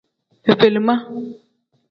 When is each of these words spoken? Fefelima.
Fefelima. 0.43 0.95